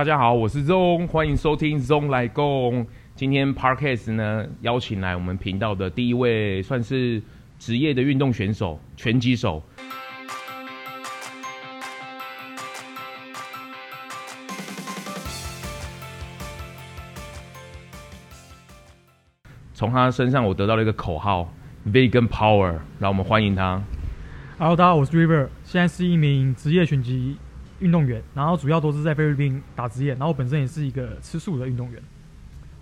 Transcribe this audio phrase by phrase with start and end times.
[0.00, 2.86] 大家好，我是 ZONG，欢迎收听 ZONG 来共。
[3.14, 7.22] 今天 parcase 呢，邀请来我们频道的第一位，算是
[7.58, 9.62] 职业的运动选手，拳击手。
[19.74, 21.52] 从他身上，我得到了一个口号
[21.88, 22.78] ：Vegan Power。
[22.98, 23.82] 让我们欢迎他。
[24.58, 27.36] Hello，大家好，我是 River，现在是一名职业拳击
[27.80, 32.00] 运动员，然后主要都是在菲律宾打职业，然后我本身也是一个吃素的运动员。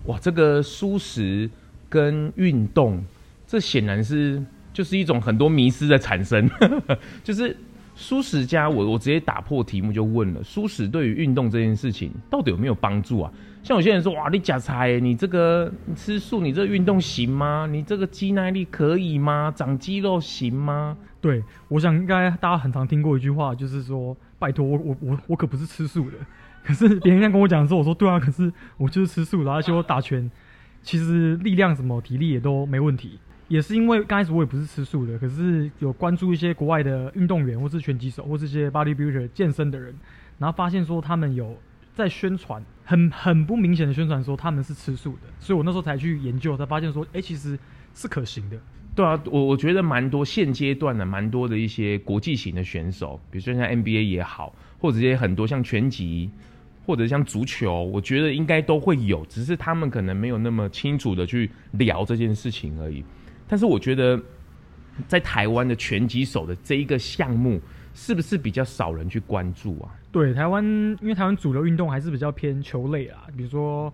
[0.05, 1.49] 哇，这个素食
[1.89, 3.03] 跟运动，
[3.47, 6.49] 这显然是就是一种很多迷失的产生，
[7.23, 7.55] 就是。
[8.01, 13.29] 蔬食家，我我直接打破题目就问了：蔬食对于运动这件事情到底有没有帮助啊？
[13.61, 17.67] 像有些人说，哇，你假菜，你这个你吃素，你这个运动行吗？
[17.69, 19.51] 你这个肌耐力可以吗？
[19.53, 20.95] 长肌肉行吗？
[21.19, 26.17] 对，我想应该大家很常听过一句话，就是说，拜托我我我我可不是吃素的。
[26.63, 30.29] 可是别人这样跟我讲的时候，我说对啊，可是我就是吃素的，而且我打拳，
[30.81, 33.19] 其实力量什么体力也都没问题。
[33.47, 39.95] 也是因为刚开始我也不是吃素的，可是有关注一些国外的运动员，或是拳击手，或是一些 bodybuilder 健身的人，
[40.37, 41.57] 然后发现说他们有
[41.95, 47.57] 在宣传，很很不明显的宣传说他们是吃素的，所以我那时候才去研究，才发现说，哎、其实
[47.95, 48.57] 是可行的。
[48.95, 56.29] 对啊，我我觉得蛮多现阶段的蛮多的一些国际型的选手，比如说像 NBA 也好，或者一些很多像拳击，
[56.85, 63.03] 或者像足球，我觉得应该都会有，只是他们可能没有那么清楚的去聊这件事情而已。
[63.47, 64.21] 但是我觉得，
[65.07, 67.61] 在台湾的拳击手的这一个项目，
[67.93, 69.95] 是不是比较少人去关注啊？
[70.11, 70.63] 对，台湾
[71.01, 73.93] 因为台湾主流运动还是比较偏球类啊，比如说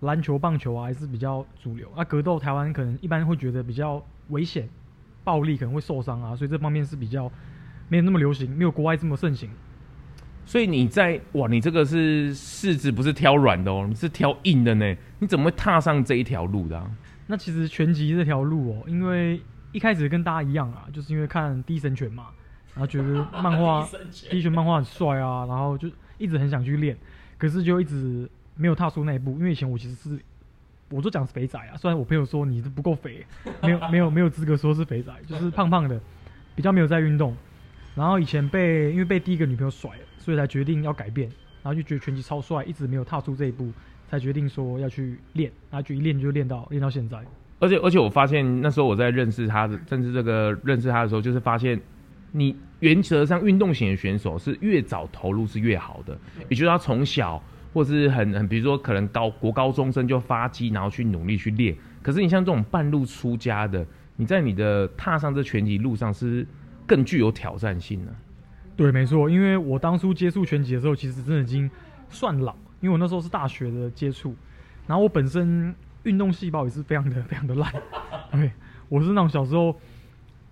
[0.00, 1.90] 篮球、棒球啊，还是比较主流。
[1.94, 4.68] 啊，格斗台湾可能一般会觉得比较危险、
[5.24, 7.30] 暴力，可能会受伤啊，所以这方面是比较
[7.88, 9.50] 没有那么流行，没有国外这么盛行。
[10.44, 14.96] 所以你在哇，你这个是柿子不是挑软的哦，你是挑硬的呢？
[15.18, 16.90] 你怎么会踏上这一条路的啊？
[17.26, 22.26] 那其实拳击这条路哦，因为一开始跟大家一样啊，就是因为看《第一神拳》嘛，
[22.74, 23.84] 然后觉得漫画
[24.30, 26.96] 《第一拳》漫画很帅啊，然后就一直很想去练，
[27.36, 29.32] 可是就一直没有踏出那一步。
[29.32, 30.20] 因为以前我其实是，
[30.90, 33.24] 我都讲是肥仔啊，虽然我朋友说你是不够肥，
[33.62, 36.00] 没有没有没有资格说是肥仔， 就是胖胖的，
[36.54, 37.36] 比较没有在运动。
[37.94, 41.28] 然后以前被因为被第一个女朋友甩了，所以才决定要改变，
[41.62, 43.70] 然后就觉得拳击超帅，一直没有踏出这一步。
[44.08, 47.18] 才决定说要去练，然后就一练就练到练到现在。
[47.58, 51.76] 而且而且我发现那时候我在认识他的，甚至这个认识他的时候，就是发现
[52.30, 56.16] 你原则上运动型的选手是越早投入是越好的，
[56.48, 61.76] 也就是他从小或是很很，比如说可能高国高中生就发迹，然后去努力去练。
[62.02, 66.46] 可是你像这种半路出家的，你在你的踏上这拳击路上是
[66.86, 68.12] 更具有挑战性的。
[68.76, 71.70] 对，没错，因为我当初接触拳击的时候，其实真的已经
[72.08, 72.54] 算老。
[72.80, 74.36] 因为我那时候是大学的接触，
[74.86, 77.72] 然后我本身运动细胞也是非常的 非常的烂，
[78.30, 78.52] 对，
[78.90, 79.74] 我是那种小时候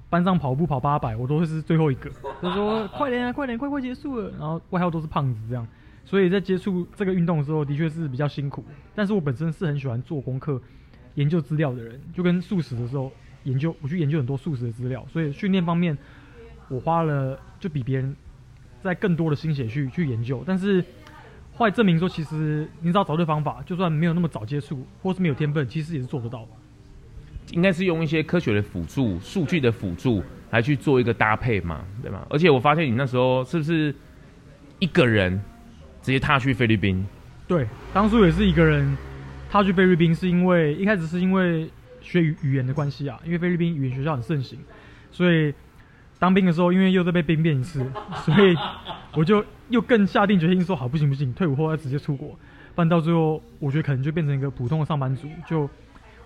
[0.09, 2.11] 班上跑步跑八百，我都会是最后一个，
[2.43, 5.69] 就说快点啊，快点，快快结束了，然后外号都是胖子这样，
[6.05, 8.65] 所以在接触这个运动的时候，的确是比较辛苦。
[8.95, 10.61] 但是我本身是很喜欢做功课、
[11.15, 13.13] 研究资料的人，就跟素食的时候
[13.45, 15.97] 研究，我去研究很多素食的资料，所以训练方面
[16.69, 18.15] 我花了就比别人
[18.83, 20.85] 在更多的心血去去研究，但是。
[21.57, 26.45] 后来证明说，其实你只要找对方法，就算没有那么早接触，或是没有天分，其实也是做得到。
[27.53, 30.21] 应该是用一些科学的辅助、数据的辅助
[30.51, 32.27] 来去做一个搭配嘛，对吗？
[32.29, 33.95] 而且我发现你那时候是不是
[34.81, 35.41] 一个人
[36.05, 37.05] 直接踏去菲律宾？
[37.49, 38.97] 对，当初也是一个人
[39.51, 41.69] 踏去菲律宾，是因为一开始是因为
[42.01, 44.57] 学语语言的关系啊，因为菲律宾语言学校很盛行，
[45.11, 45.53] 所以。
[46.17, 47.85] 当兵的时候，因为又在被兵变一次，
[48.25, 48.57] 所以
[49.15, 52.29] 我就又更下定决心说：好，不行不行，退伍后要直接出国。
[52.75, 55.69] 不然到最后，我觉得可能就变成一个普通的上班族，就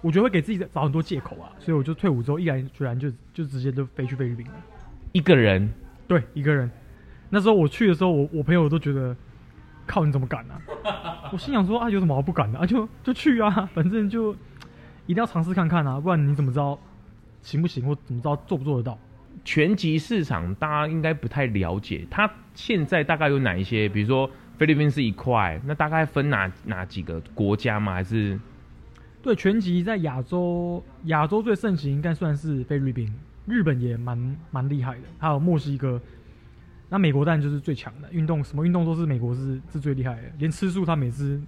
[0.00, 1.50] 我觉得会给自己找很多借口啊。
[1.58, 4.52] 所以我就退伍之后，毅然决然就就直接就飞去菲律宾了。
[5.12, 5.68] 一个人？
[6.06, 6.70] 对，一个人。
[7.30, 9.16] 那时候我去的时候，我我朋友都觉得，
[9.88, 10.60] 靠，你怎么敢啊？
[11.32, 12.64] 我心想说啊，有什么好不敢的啊？
[12.66, 14.32] 就就去啊，反正就
[15.06, 16.78] 一定要尝试看看啊，不然你怎么知道
[17.42, 18.98] 行不行，或怎么知道做不做得到？
[19.44, 23.88] 拳击市场大家应该不太了解，它现在大概有哪一些？
[23.88, 27.94] 比如说菲律宾是一块，那大概分哪哪几个国家吗？
[27.94, 28.38] 还是？
[29.22, 33.12] 对，拳击在亚洲，亚洲最盛行应该算是菲律宾，
[33.46, 36.00] 日本也蛮蛮厉害的，还有墨西哥。
[36.88, 41.40] 那美国当然就是最强的运动，什么运动都是美国是是最厉害的，连吃素他们也是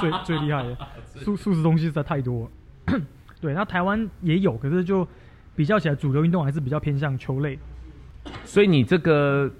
[0.00, 0.76] 最 最厉害的，
[1.14, 2.44] 素素食东西实在太多
[2.86, 3.00] 了。
[3.40, 5.06] 对，那台湾也有，可是就。
[5.56, 7.58] 比较起来，主流运动还是比较偏向球类，
[8.44, 9.50] 所以你这个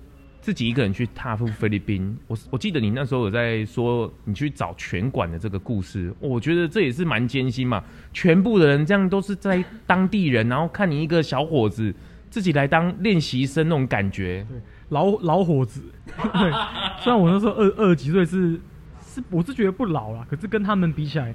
[0.43, 2.14] 自己一个人去踏赴菲律宾。
[2.26, 7.82] 我我记得你那时候有在说你去找拳馆的这个故事，我觉得这也是蛮艰辛嘛。
[8.12, 11.94] 全部的人这样都是在当地人，然后看你一个小伙子
[12.29, 14.44] 自己来当练习生那种感觉。
[14.50, 14.58] 对，
[14.88, 15.83] 老老伙子。
[16.06, 16.53] 对，
[17.00, 18.61] 虽然我那时候二二十几岁是
[19.00, 21.35] 是我是觉得不老啦，可是跟他们比起来，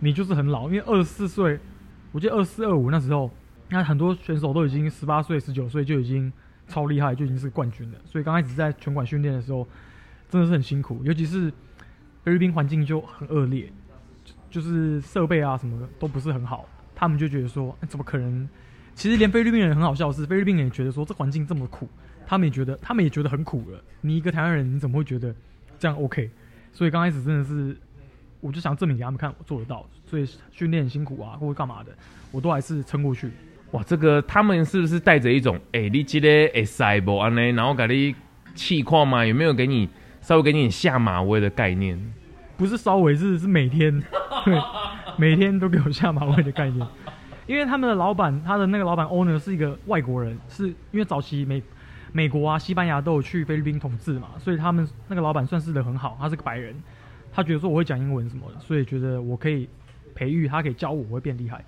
[0.00, 1.58] 你就是很老，因为二十四岁，
[2.12, 3.30] 我记得二四二五那时候。
[3.70, 6.32] 那很多选手都已经十八岁、十九岁就已经
[6.68, 7.98] 超厉害，就已经是冠军了。
[8.06, 9.68] 所以刚开始在拳馆训练的时候，
[10.30, 11.52] 真的是很辛苦，尤其是
[12.22, 13.70] 菲律宾环境就很恶劣，
[14.24, 16.66] 就，就是设备啊什么的都不是很好。
[16.94, 18.48] 他们就觉得说，怎么可能？
[18.94, 21.86] 其实连菲律宾人很好笑是，菲律宾人也觉得说这环境这么苦，
[22.28, 23.82] 他们也觉得他们也觉得很苦了。
[24.02, 25.34] 你一个台湾人，你怎么会觉得
[25.78, 26.30] 这样 OK？
[26.74, 27.74] 所以刚开始真的是，
[28.42, 29.88] 我就想证明给他们看，我做得到。
[30.04, 31.90] 所以训练很辛苦啊，或者干嘛的，
[32.30, 33.30] 我都还是撑过去。
[33.70, 37.40] 哇，这个他们是不是带着一种哎、欸，你记得哎塞不安呢？
[37.52, 38.14] 然后给你
[38.54, 39.24] 气况嘛？
[39.24, 39.88] 有没有给你
[40.20, 41.98] 稍微给你下马威的概念？
[42.58, 44.02] 不是稍微，是是每天，
[44.44, 44.60] 对，
[45.16, 46.86] 每天都给我下马威的概念。
[47.46, 51.62] 因为他们的老板，他的那个老板 owner 是一个外国人，是因为早期美
[52.12, 56.16] 美国啊、西班牙都有去菲律宾统治嘛，所以他们那个老板算是的很好。
[56.20, 56.74] 他是个白人，
[57.32, 59.68] 他觉得说我会讲英文什么的，所以觉得我可以
[60.14, 61.64] 培育他，可以教我，我会变厉害。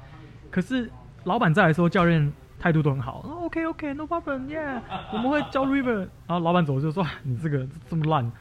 [0.50, 0.90] 可是。
[1.24, 3.18] 老板在的时候，教练态度都很好。
[3.42, 4.80] OK OK，No problem，Yeah，
[5.12, 6.08] 我们会教 River。
[6.26, 8.32] 然后老板走就说：“你这个这么烂。”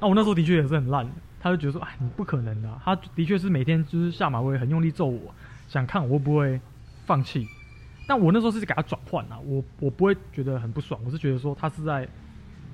[0.00, 1.06] 那我那时候的确也是很烂，
[1.38, 5.20] 他就觉得说：“哎，你不可能的。”他的确是每天就是下马威，很用力揍我，
[5.68, 6.58] 想看我会不会
[7.04, 7.46] 放弃。
[8.06, 12.06] 但我那时候是给他转换啊，我我不会觉得很不爽，我是觉得说他是在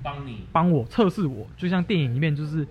[0.01, 2.67] 帮你帮我测试我，就像电影里面就是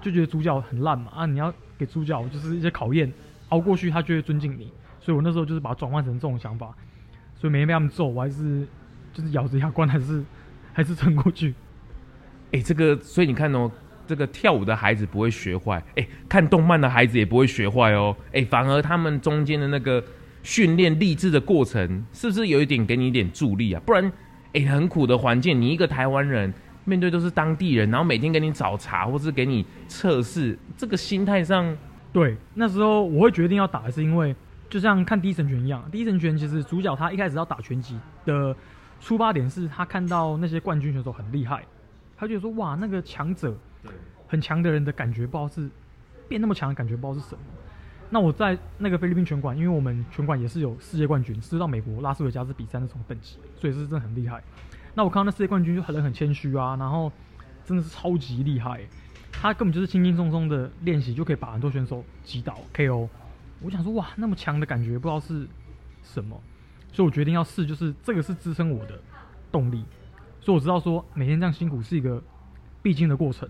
[0.00, 3.12] 就觉得主角很烂嘛啊，你要给主角就是一些考验，
[3.50, 4.72] 熬过去他就会尊敬你。
[5.02, 6.74] 所以我那时候就是把它转换成这种想法，
[7.34, 8.66] 所以每天被他们揍，我还是
[9.14, 10.22] 就是咬着牙关，还是
[10.74, 11.54] 还是撑过去。
[12.52, 13.70] 哎、这个，所以你看哦，
[14.06, 20.04] 这个跳舞的孩子不会学坏，哎、看动漫的孩子也不会学坏哦，哎、反而他们中间的那个
[20.42, 23.82] 训练励志的过程，是不是有一点给你一点助力啊？
[23.84, 24.04] 不然，
[24.52, 26.52] 哎、欸，很苦的环境，你一个台湾人
[26.84, 31.76] 面对都是当地人，然后每天给你找茬，或是给你测试，这个心态上，
[32.12, 34.34] 对，那时候我会决定要打，是因为。
[34.68, 38.54] 就像看第一神拳一样，第一神拳其实主角他一开始要打拳击的
[39.00, 41.64] 出发点是他看到那些冠军选手很厉害，
[42.16, 43.52] 他就觉得说哇，那个强者，
[44.28, 45.68] 很强的人的感觉不知道是
[46.28, 47.40] 变那么强的感觉不知道是什么。
[48.12, 54.42] 那我在那个菲律宾拳馆，因为我们拳馆也是有世界冠军，是到美国拉斯维加斯比赛那种等级，所以是真的很厉害。
[54.94, 57.12] 那我看到那世界冠军就很很谦虚啊，然后
[57.64, 58.80] 真的是超级厉害，
[59.30, 63.08] 他根本就是轻轻松松的练习就可以把很多选手击倒 KO。
[63.62, 65.46] 我想说，哇，那么强的感觉，不知道是
[66.02, 66.42] 什么，
[66.92, 69.00] 所以我决定要试，就是这个是支撑我的
[69.52, 69.84] 动力，
[70.40, 72.20] 所以我知道说每天这样辛苦是一个
[72.82, 73.48] 必经的过程，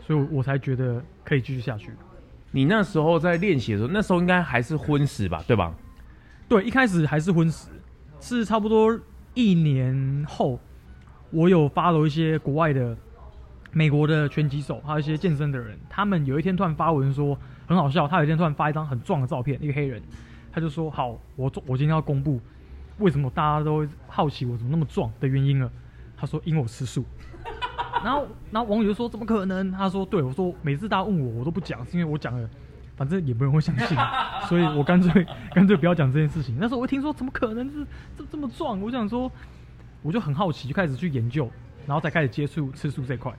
[0.00, 1.92] 所以我才觉得可以继续下去。
[2.50, 5.74] 你那时候在练习的时候，那时候应该还是荤食吧，对吧？
[6.48, 7.68] 对，一开始还是荤食，
[8.20, 8.98] 是差不多
[9.34, 10.58] 一年后，
[11.30, 12.96] 我有发了一些国外的
[13.72, 17.38] 美国的拳击手，还有一些健身的人，他们有一天突然发文说。
[17.68, 20.02] 很好笑，他有一天突然发一张很壮的照片，一个黑人，
[20.50, 22.40] 他就说：“好，我我今天要公布
[22.96, 25.70] 为什么大家都好奇我怎么那么壮的原因了。”
[26.16, 27.04] 他说：“因为我吃素。”
[28.04, 32.48] 然后，然后网友就说：“怎么可能？”他说：“对，我说每次大家问我，我都不讲，是因为我讲了，
[32.96, 33.96] 反正也没人会相信，
[34.48, 37.86] 所以我干脆干脆不要讲这件事情。”那时候我一听说怎么可能是
[38.16, 39.30] 这这么壮，我想说，
[40.02, 41.50] 我就很好奇，就开始去研究，
[41.86, 43.32] 然后再开始接触吃素这块。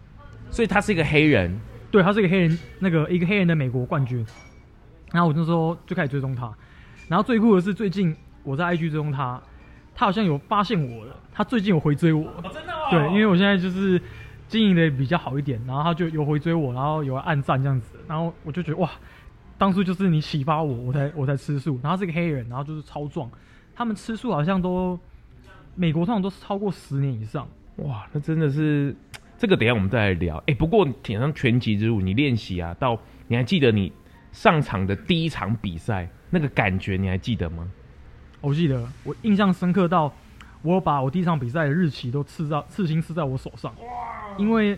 [0.52, 1.60] 所以他是一个黑人。
[1.92, 4.24] 对，他是一个黑人，那个一个黑人的美国冠军，
[5.12, 6.54] 然后我那时候就开始追踪他，
[7.08, 9.42] 然后最酷的是最近我在 IG 追踪他，
[9.96, 12.92] 他好像有发现我了，他最近有回追我，哦、真的吗？
[12.92, 14.00] 对，因为我现在就是
[14.50, 18.90] 经营的比较好一点，然后他就有回追我，然后有暗赞这样子，然后我就觉得哇，
[19.58, 23.32] 当初就是你启发我，我才我才吃素，然后他是一个黑人，然后就是超壮，
[23.74, 25.00] 他们吃素好像都
[25.76, 28.94] 美国通常都是超过十年以上，哇，那真的是。
[29.38, 30.36] 这个等一下我们再来聊。
[30.48, 33.90] 哎，不过铁上拳击之路，你练习啊，到你还记得你
[34.34, 37.66] 上场的第一场比赛那个感觉，你还记得吗？
[38.42, 40.14] 我记得，我印象深刻到
[40.62, 43.74] 我有把我第一场比赛的日期都刺到刺青刺在我手上。
[43.76, 44.19] 哇！
[44.38, 44.78] 因为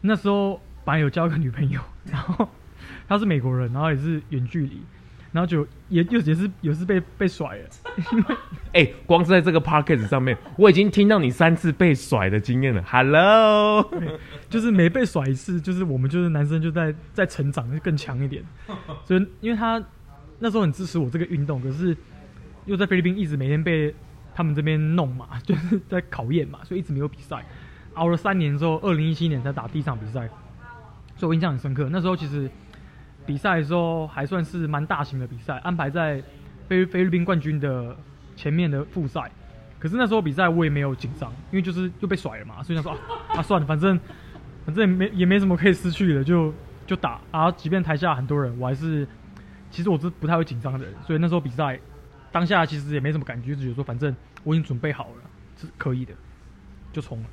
[0.00, 1.80] 那时候本来有交一个女朋友，
[2.10, 2.48] 然后
[3.08, 4.82] 她是美国人，然后也是远距离。
[5.32, 7.64] 然后就也又也是也是被被甩了，
[8.10, 8.36] 因 为
[8.72, 12.82] 哎、欸，光是在这个 podcast 上面，我已经听到你三次被甩的经验了。
[12.86, 13.86] Hello，
[14.48, 18.42] 就是每被甩一次，就是我们就是男生就在在成长，就更强一点。
[19.04, 19.82] 所以因为他
[20.38, 21.94] 那时候很支持我这个运动，可是
[22.64, 23.94] 又在菲律宾一直每天被
[24.34, 27.44] 他们这边弄嘛，就是在考验嘛，所以一直没有比赛。
[27.96, 30.28] 熬了三年之后，二零一七年才打第一场比赛，
[31.16, 31.88] 所以我印象很深刻。
[31.90, 32.50] 那时候其实
[33.26, 36.22] 比赛的时候还算是蛮大型的比赛，安排在
[36.68, 37.96] 菲菲律宾冠军的
[38.36, 39.30] 前面的复赛。
[39.78, 42.98] 可是那时候比赛我也没有紧张，因为就是又被甩了嘛，所以想说啊，
[43.36, 43.98] 啊算了，反正
[44.64, 46.52] 反正也没也没什么可以失去的，就
[46.86, 47.20] 就打。
[47.30, 49.06] 然后即便台下很多人，我还是
[49.70, 51.78] 其实我是不太会紧张的人，所以那时候比赛
[52.32, 55.22] 当下其实也没什么感觉，就觉得说反正我已经准备好了，
[55.56, 56.14] 是可以的，
[56.92, 57.26] 就冲了。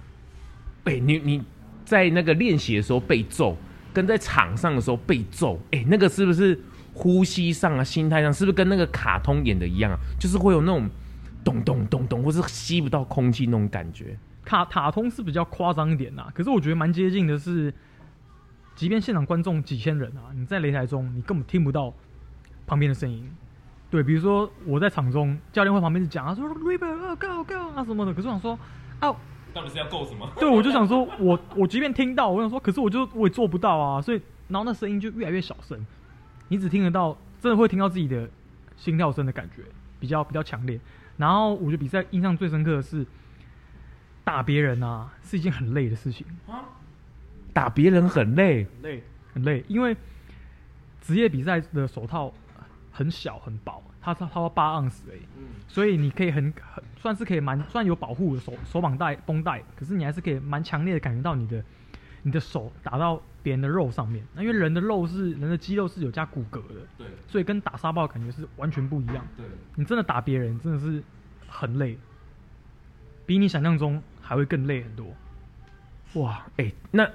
[0.86, 1.42] 哎、你你
[1.86, 3.56] 在那个练习的时候被揍，
[3.94, 6.60] 跟在场上的时候被揍，哎、那个是不是
[6.94, 9.98] 呼吸上啊、心态上，是不是跟那个卡通演的一样啊？
[10.20, 10.90] 就是会有那种
[11.44, 14.18] 咚咚咚咚，或是吸不到空气那种感觉。
[14.44, 17.74] 卡卡通是比较夸张一点呐，可是我觉得蛮接近的是，
[18.76, 21.94] 即便现场观众几千人啊，你在擂台中你根本听不到
[22.68, 23.26] 旁边的声音。
[23.90, 28.60] 对，比如说我在场中，教练会旁边讲啊，说 River go go 啊什么的，可是我想说
[29.00, 29.16] 啊。
[29.54, 30.30] 到底是要够什么？
[30.40, 35.86] 对，我就想说，我我即便听到，我想说，可是我就我也做不到啊，所以然后那声音就越来越小声，
[36.48, 38.30] 你只听得到，真的会听到自己的
[38.76, 39.64] 心跳声的感觉，
[40.00, 40.80] 比较比较强烈。
[41.18, 43.06] 然后我觉得比赛印象最深刻的是
[44.24, 46.66] 打别人啊，是一件很累的事情啊。
[47.54, 49.04] 打别人很累，很累，
[49.36, 49.96] 很累，因为
[51.02, 52.34] 职业比赛的手套
[52.92, 53.84] 很小很薄。
[54.04, 55.18] 它它它八盎司哎，
[55.66, 61.64] 所以你可以很很算是可以蛮算有保护的手手绑带绷带，可是你还是可以蛮强烈的感觉到你的
[62.22, 64.26] 你的手打到别人的肉上面。
[64.34, 69.26] 那因为人的肉是人的肌肉是有加骨骼的，对，所以跟打沙包的感觉是完全不一样。
[69.38, 69.46] 对，
[69.76, 71.02] 你真的打别人真的是
[71.48, 71.98] 很累，
[73.26, 75.08] 比你想象中还会更累很多。
[76.22, 77.10] 哇，哎、欸，那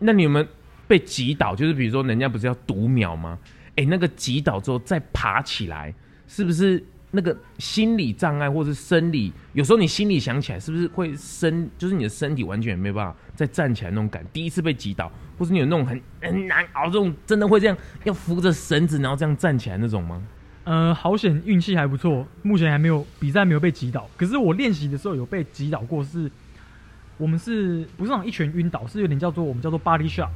[0.00, 0.46] 那你有没有
[0.88, 1.54] 被击倒？
[1.54, 3.38] 就是比如说人家不是要读秒吗？
[3.70, 5.94] 哎、欸，那个击倒之后再爬起来。
[6.34, 9.30] 是不是那个心理障碍，或是生理？
[9.52, 11.68] 有时候你心里想起来，是不是会身？
[11.76, 14.24] 就是你的身体完全也没办法再站起来那种感。
[14.32, 20.22] 第一次被击倒，或是你有那种很很难熬这种，真的会这样要扶着绳子，然后这样站起来那种吗？
[20.64, 24.08] 呃，好险运气还不错，目前还没有比赛没有被击倒。
[24.16, 26.30] 可是我练习的时候有被击倒过是，是
[27.18, 28.86] 我们是不是那种一拳晕倒？
[28.86, 30.30] 是有点叫做我们叫做 body shot，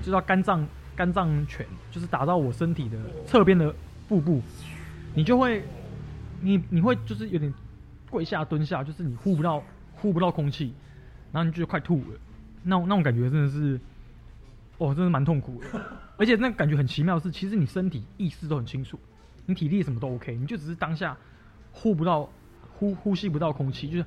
[0.00, 0.64] 就叫肝脏
[0.94, 3.74] 肝脏拳，就是打到我身体的侧边的
[4.08, 4.40] 腹部。
[5.14, 5.64] 你就会，
[6.40, 7.52] 你你会就是有点
[8.10, 9.62] 跪下蹲下，就是你呼不到
[9.94, 10.74] 呼不到空气，
[11.30, 12.18] 然后你就快吐了，
[12.64, 13.80] 那种那种感觉真的是，
[14.78, 15.80] 哦，真的蛮痛苦的。
[16.18, 18.98] 而且那感觉很奇妙的是，其实你身体意识都很清楚，
[19.46, 21.16] 你体力什么都 OK，你就只是当下
[21.70, 22.28] 呼不到
[22.72, 24.04] 呼呼吸不到空气，就是，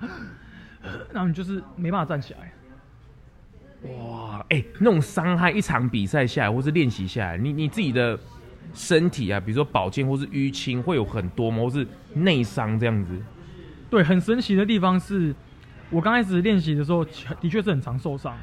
[1.13, 2.51] 然后你就是没办法站起来。
[3.93, 8.19] 哇，哎、欸，那种伤害一场比赛下来，或是练习下来，你你自己的。
[8.73, 11.57] 身体啊，比如说保健或是淤青，会有很多吗？
[11.63, 13.19] 或是内伤这样子？
[13.89, 15.33] 对，很神奇的地方是，
[15.89, 17.05] 我刚开始练习的时候，
[17.39, 18.37] 的确是很常受伤。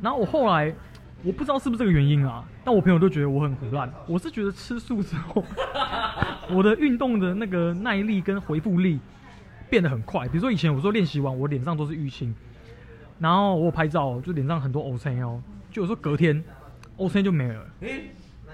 [0.00, 0.74] 然后我后来，
[1.22, 3.92] 我不知道是不是这个原因啊，但我朋友都觉得我很胡乱。
[4.06, 5.44] 我是觉得吃素之后，
[6.50, 8.98] 我的运动的那个耐力跟回复力
[9.68, 10.26] 变得很快。
[10.28, 12.34] 比如说以前我说练习完，我脸上都是淤青，
[13.18, 16.42] 然后我拍照就脸上很多 O C 哦，就有时候隔天
[16.96, 17.66] 乌青就没了。
[17.80, 18.10] 欸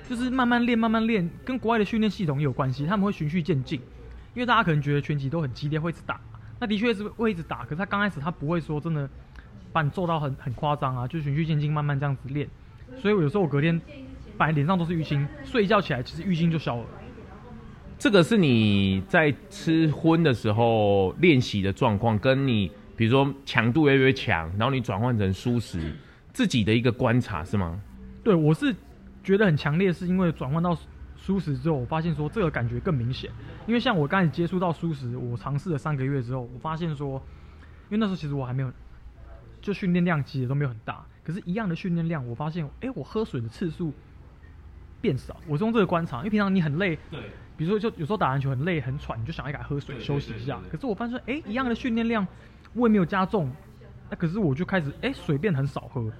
[0.09, 2.85] 就是慢慢练，慢慢练，跟国外的训练系统也有关系。
[2.85, 3.81] 他们会循序渐进，
[4.35, 6.21] 因为大家可能觉得拳击都很激烈，会一直打。
[6.61, 9.09] 那的确是会一直打，可是他刚开始他不会说真的
[9.73, 12.47] 把你揍到很很夸张啊，就循序渐进，慢慢这样子练。
[12.99, 13.81] 所以我有时候我隔天
[14.37, 16.85] 本来脸上都是淤青，睡一觉起来其实淤青就消了。
[17.99, 25.93] 这个是你在吃荤的时候练习的状况，跟你比如说强度越来越强，然后你转换成蔬食，
[26.33, 27.81] 自己的一个观察是吗？
[28.23, 28.75] 对，我是。
[29.25, 30.79] 觉得很强烈，是因为转换到
[31.17, 33.31] 舒适之后，我发现说这个感觉更明显。
[33.67, 37.15] 因为像我刚开始接触到舒适，我尝试了三个月之后，我发现说，
[37.89, 38.71] 因为那时候其实我还没有，
[39.63, 43.93] 就训练量其实都没有很大，可是，一样的训练量，我发现，哎，我喝水的次数
[45.01, 45.41] 变少。
[45.49, 47.21] 我是用这个观察，因为平常你很累，对，
[47.57, 50.61] 比如说就有时候打篮球很累很喘，你就想一改喝水休息一下。
[50.71, 52.27] 可是我发现说，哎，一样的训练量，
[52.75, 53.51] 我也没有加重，
[54.11, 56.13] 那可是我就开始，哎，水变很少喝，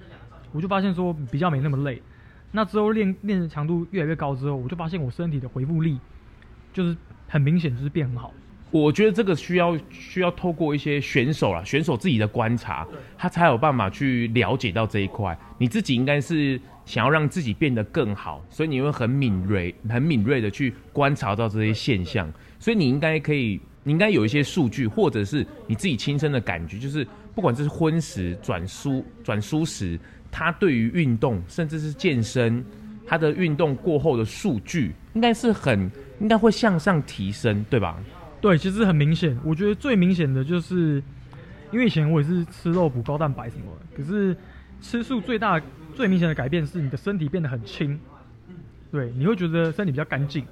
[0.51, 2.01] 我就发现说比较没那么累。
[2.55, 5.99] 那之后练练的强度越来越高之后，我就发现我身体的回复力
[6.71, 6.95] 就是
[7.27, 8.33] 很明显就是变很好。
[8.71, 15.37] 我觉得这个需要需要透过一些选手啦，选手自己的观察，他才有办法去了解到这一块。
[15.57, 22.31] 你自己应该是想要让自己变得更好，所以你会很敏锐、很敏锐的去观察到这些现象。
[22.57, 29.99] 所以你应该可以，你应该有一些数据，或者是你自己亲身的感觉，就是不管这是荤食转蔬转蔬食。
[30.37, 32.61] 他对于运动，甚至是健身，
[33.07, 35.89] 他的运动过后的数据，应该是很
[36.19, 37.97] 应该会向上提升，对吧？
[38.41, 39.37] 对，其实很明显。
[39.45, 41.01] 我觉得最明显的就是，
[41.71, 44.33] 因因为以前我也是吃肉补高蛋白什么的，可是
[44.79, 45.61] 吃素最大
[45.93, 47.99] 最明显的改变是你的身体变得很轻，
[48.93, 50.45] 对，你会觉得身体比较干净，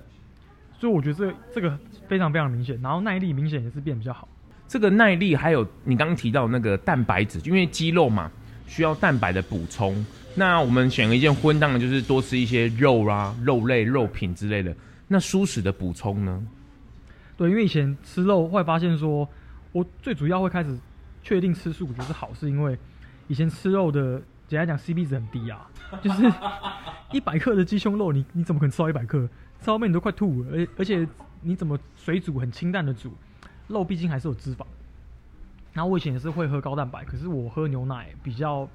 [0.78, 4.28] 所以我觉得这这个非常非常明显，然后耐力明显也是变比较好。
[4.68, 8.30] 这个耐力还有你刚刚提到那个蛋白质，因为肌肉嘛
[8.74, 10.04] 需要蛋白的补充，
[10.34, 14.76] 那我们选一件荤，当然就是多吃一些肉啊、肉类、肉品之类的。
[15.08, 16.44] 那蔬食的补充呢？
[17.38, 19.30] 对，因为以前吃肉会发现说，
[19.74, 20.76] 我最主要会开始
[21.22, 22.76] 确定吃素，我觉得是好，是因为
[23.28, 25.70] 以前吃肉的，简单讲 CP 值很低啊，
[26.02, 26.24] 就是
[27.12, 29.20] 一百克的鸡胸肉，你你怎么可能吃到一百克？
[29.60, 31.08] 吃到后面你都快吐了，而而且
[31.42, 33.14] 你怎么水煮很清淡的煮，
[33.68, 34.66] 肉毕竟还是有脂肪。
[35.74, 38.66] 然后我以前也是会喝高蛋白，可是我喝牛奶比较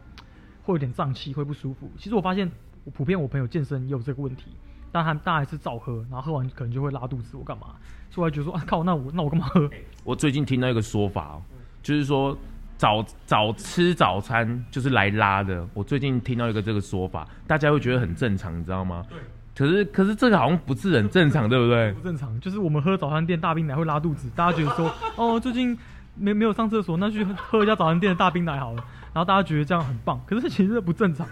[0.62, 1.90] 会有点胀气，会不舒服。
[1.96, 2.50] 其实我发现，
[2.84, 4.52] 我普遍我朋友健身也有这个问题。
[4.90, 7.66] 但他大还是照喝，然后喝完可能就会拉肚子，我干嘛？
[8.08, 9.68] 所以我还觉得说啊靠，那我那我干嘛喝？
[10.02, 11.42] 我最近听到一个说法哦，
[11.82, 12.34] 就是说
[12.78, 15.68] 早早吃早餐就是来拉的。
[15.74, 19.04] 我最近听到一个这个说法，大家会觉得很正常，你知道吗？
[19.10, 19.18] 对。
[19.54, 21.92] 可是可是这个好像不是很正常，对不对？
[21.92, 25.76] 不正常，就是我们喝早餐店大冰奶会拉肚子，大家觉得说哦，最近
[26.18, 28.84] 没没有上厕所，那去喝一下早餐店的大冰奶好了。
[29.12, 31.26] 然后大家觉得这样很棒，可是其实这不正常，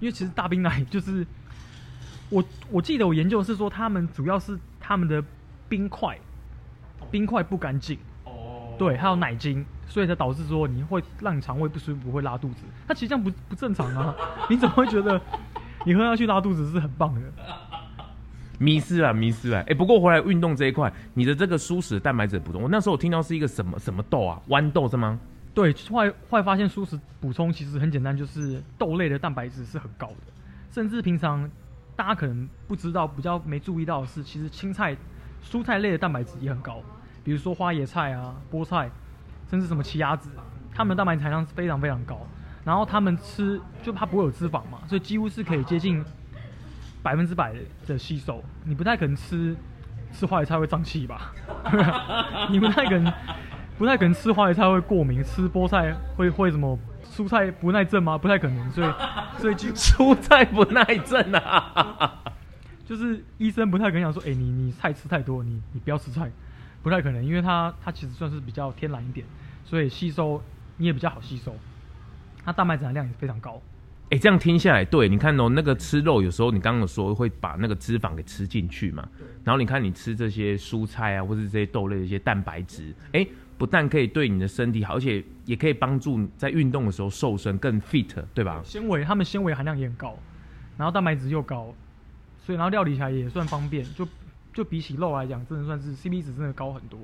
[0.00, 1.26] 因为其实大冰奶就是。
[2.28, 5.22] 我我记得我研究的是说，他们主要是他们的
[5.68, 6.18] 冰块，
[7.08, 12.64] 冰块不干净，哦，对，还有奶精，所以才导致说你会让你肠胃不舒服，会拉肚子。
[12.88, 14.12] 它其实这样不不正常啊！
[14.50, 15.20] 你怎么会觉得
[15.84, 17.20] 你喝下去拉肚子是很棒的？
[18.58, 19.60] 迷失了，迷失了！
[19.68, 25.18] 哎、不过回来运动这一块，你的这个蔬食蛋白质补充，我那时候我听到是一个什么什么豆啊，豌豆是吗？
[25.54, 30.32] 对，后来后来发现蔬食补充其实很简单，就是豆类的蛋白质是很高的，
[30.70, 31.48] 甚至平常。
[31.94, 34.94] 大家可能不知道，比较没注意到的是，其实青菜、
[35.42, 36.82] 蔬菜类的蛋白质也很高，
[37.24, 38.90] 比如说花椰菜啊、菠菜，
[39.48, 40.28] 甚至什么奇亚籽，
[40.74, 42.20] 它们的蛋白质含量是非常非常高。
[42.66, 46.04] 然后他们吃，就它不会有脂肪嘛，所以几乎是可以接近
[47.06, 47.54] 百分之百
[47.86, 48.42] 的吸收。
[48.64, 49.54] 你不太可能吃
[50.10, 51.32] 吃花椰菜会胀气吧？
[52.50, 53.12] 你不太可能，
[53.78, 56.76] 不太可能吃花椰菜会过敏，吃菠菜会会什么？
[57.04, 58.18] 蔬菜不耐症吗？
[58.18, 58.92] 不太可能，所以
[59.38, 62.24] 所以就 蔬菜不耐症啊，
[62.84, 66.28] 就是医生不太可能讲说，哎、欸，你你菜吃太多，你你不要吃菜，
[66.82, 69.24] 不太可能，因为它它其实算是比较天然一点，
[69.64, 70.42] 所以吸收
[70.78, 71.54] 你也比较好吸收，
[72.44, 73.62] 它蛋白质含量也非常高。
[74.06, 79.08] 哎、欸，这样听下来，对，你看哦，那个吃肉有时候你刚刚有说会把那个脂肪给吃进去嘛，
[79.42, 83.28] 然后你看你吃这些蔬菜啊，或者这些豆类的一些蛋白质，哎、欸。
[83.58, 88.60] 不但可以对你的身体好，而且也可以帮助在运动的时候瘦身更 fit，对吧？
[88.62, 90.14] 纤维，它们纤维含量也很高，
[90.76, 91.74] 然后蛋白质又高，
[92.36, 93.82] 所以然后料理起来也算方便。
[93.94, 94.06] 就
[94.52, 97.00] 就比起肉来讲，真的算是 CP 值真的高很多。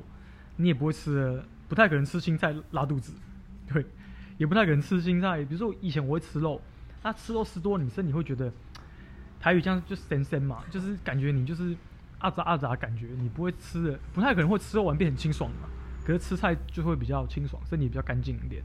[0.56, 3.14] 你也不会吃，不太可能吃青菜拉肚子，
[3.72, 3.82] 对，
[4.36, 5.42] 也不太可能吃青菜。
[5.46, 6.60] 比如说以前我会吃肉，
[7.02, 8.52] 那吃肉吃多，你身体会觉得
[9.40, 11.76] 台语这样就咸咸嘛，就是感觉你就是
[12.18, 15.68] 阿杂阿杂感觉，你不会吃的，不太可能会吃肉完变很清爽嘛。
[16.04, 18.62] 可是吃菜就会比较清爽，身体比较干净一点。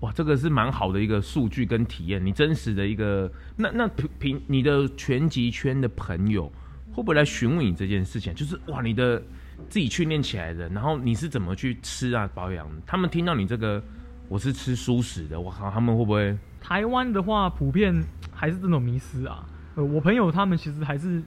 [0.00, 6.50] 哇，这个是蛮好的一个数据跟体验，你真实的一个那那平你的拳击圈的朋友
[6.92, 8.34] 会不会来询问你这件事情？
[8.34, 9.22] 就是哇，你的
[9.68, 12.68] 自己训练起来的，然后你是怎么去吃啊保养？
[12.86, 13.82] 他们听到你这个
[14.28, 16.36] 我是吃蔬食的，我靠，他们会不会？
[16.64, 19.44] 台湾的话，普遍还是这种迷失啊。
[19.74, 21.22] 呃，我朋友他们其实还是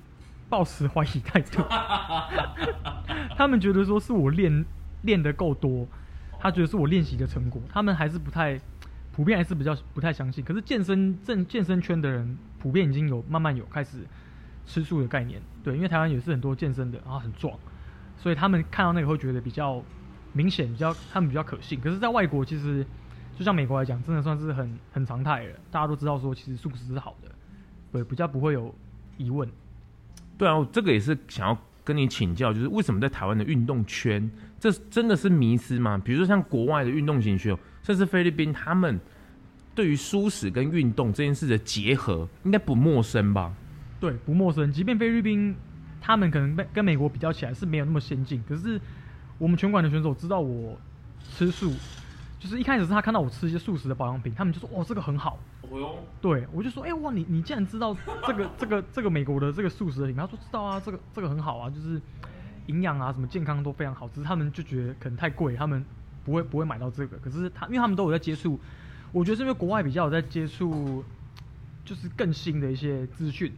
[0.49, 1.63] 抱持怀疑态度，
[3.37, 4.65] 他们觉得说是我练。
[5.03, 5.87] 练得够多，
[6.39, 7.61] 他觉得是我练习的成果。
[7.71, 8.59] 他们还是不太
[9.13, 10.43] 普遍，还是比较不太相信。
[10.43, 13.99] 可是健身正健身圈的人普遍已经有慢慢有开始
[14.65, 17.53] 吃素的概念，对，因为台湾也是很多健身的，然后很壮，
[18.17, 19.81] 所以他们看到那个会觉得比较
[20.33, 21.79] 明显，比较他们比较可信。
[21.79, 22.83] 可是，在外国其实
[23.37, 25.55] 就像美国来讲，真的算是很很常态了。
[25.69, 27.29] 大家都知道说，其实素食是好的，
[27.91, 28.73] 对，比较不会有
[29.17, 29.47] 疑问。
[30.37, 31.57] 对啊，这个也是想要。
[31.87, 35.97] 跟你请教，就是为什么在台湾的运动圈，这真的是迷失吗？
[35.97, 38.99] 比如说像国外的运动型选手，甚至菲律宾，他们
[39.73, 43.53] 对于素食跟运动这件事的结合，应该不陌生吧？
[44.01, 44.69] 对，不陌生。
[44.69, 45.55] 即便菲律宾，
[46.01, 48.77] 他们可能跟美国比较起来是没有那么先进，可是
[49.37, 50.77] 我们拳馆的选手知道我
[51.37, 51.71] 吃素。
[52.39, 57.97] 就是一开始是他看到我吃一些素食的保养品，他们就说：“哦，这个很好。”哦哟，对我就说：“哎、欸、哇，你你竟然知道
[58.27, 61.99] 这个 这个这个美国的这个素食的品牌？”他说：“知道啊，这个这个很好啊，就是
[62.67, 64.07] 营养啊什么健康都非常好。
[64.09, 65.83] 只是他们就觉得可能太贵，他们
[66.23, 67.17] 不会不会买到这个。
[67.17, 68.59] 可是他因为他们都有在接触，
[69.11, 71.03] 我觉得是因为国外比较有在接触，
[71.83, 73.51] 就是更新的一些资讯，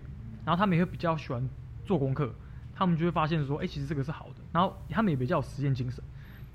[0.45, 1.45] 然后他们也会比较喜欢
[1.85, 2.33] 做功课，
[2.73, 4.35] 他们就会发现说：哎、欸，其实这个是好的。
[4.53, 6.01] 然后他们也比较有实验精神，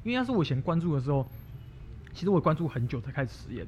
[0.04, 1.28] 因为那是我以前关注的时候。
[2.14, 3.66] 其实我也关注很久才开始实验，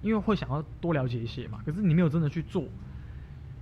[0.00, 1.60] 因为会想要多了解一些嘛。
[1.64, 2.64] 可是你没有真的去做，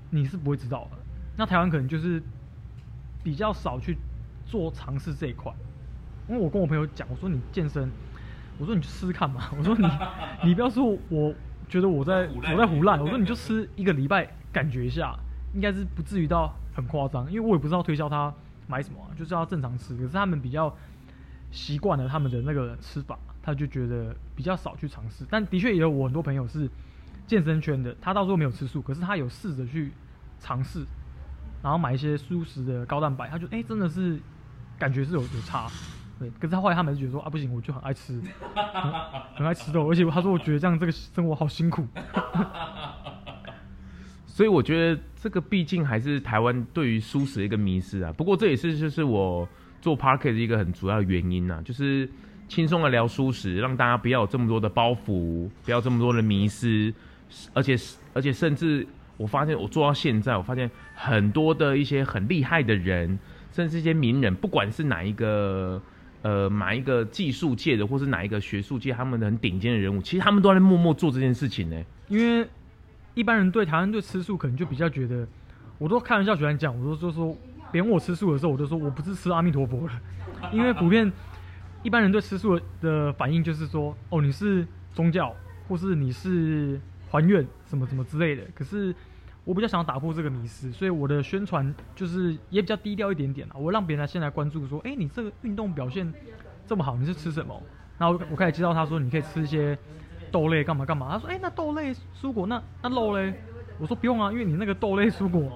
[0.09, 0.97] 你是不会知道的。
[1.37, 2.23] 那台湾可能就是
[3.23, 3.99] 比较少去
[4.47, 5.53] 做尝试这一块，
[6.29, 7.91] 因为我跟我朋友讲，我说你健身，
[8.59, 9.87] 我说你去试试看嘛， 我说你
[10.45, 11.35] 你不要说我
[11.69, 15.19] 觉得我在 我在胡乱，我说你就吃一个礼拜感觉一下，
[15.55, 18.33] 应该是不至于到很夸张，因为我也不知道推销他
[18.67, 20.75] 买什么啊，就是要正常吃，可是他们比较
[21.51, 26.69] 习惯了他们的那个吃法，他就觉得比较少去尝试，但的确也有我很多朋友是
[27.27, 29.93] 健身圈的，他到时候没有吃素，可是他有试着去
[30.39, 30.85] 尝试。
[31.63, 34.19] 然后买一些素食的高蛋白，他就哎、真的是
[34.79, 35.69] 感觉是有有差，
[36.19, 36.31] 对。
[36.41, 38.19] 可是他后来他们是觉得说啊，不行，我就很爱吃，
[38.55, 38.93] 很，
[39.37, 41.87] 很爱吃肉，而且他说我觉得这样这个生活好辛苦。
[44.25, 48.11] 所以我觉得这个毕竟还是台湾对于素食的一个迷思啊。
[48.15, 49.47] 不过这也是就是我
[49.83, 52.09] 做 Podcast 一个很主要的原因啊，就是
[52.51, 56.93] 轻松的聊素食，让大家不要有这么多的包袱，不要这么多的迷思，
[57.55, 57.75] 而且
[58.13, 58.87] 而且甚至。
[59.17, 63.19] 我发现我做到现在，我发现很多的一些很厉害的人，
[63.53, 65.79] 甚至一些名人，不管是哪一个
[66.23, 71.77] 呃哪一个技术界的，或是哪一个学术界，他们的很顶尖的人物，其实他们都在默默做这件事情呢。
[72.09, 72.49] 因为
[73.13, 75.29] 一般人对台湾对吃素可能就比较觉得，
[75.77, 77.37] 我都开玩笑喜欢讲，我都就说
[77.71, 79.93] 别人我吃素的时候，我都说我不是吃阿弥陀佛了，
[80.51, 81.13] 因为普遍
[81.83, 85.35] 一般人对吃素的反应就是说，哦你是宗教，
[85.69, 88.95] 或是你是还愿什么什么之类的，可是。
[89.43, 93.57] 我比较想要打破这个迷思，所以我的宣传就是也比较低调一点点啊。
[93.57, 96.13] 我让别人先来关注，说：“哎、你这个运动表现
[96.67, 97.61] 这么好，你是吃什么？”
[97.99, 99.77] 然后我开始介绍他说：“你可以吃一些
[100.31, 103.33] 豆类，干嘛干嘛。”他说：“哎、那豆类、蔬果，那那肉嘞？”
[103.81, 105.51] 我说：“不用啊，因为你那个豆类、蔬果、